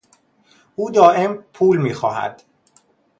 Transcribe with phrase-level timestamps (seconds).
[0.75, 2.41] او دایم پول میخواهد.